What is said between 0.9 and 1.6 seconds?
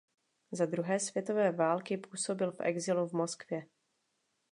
světové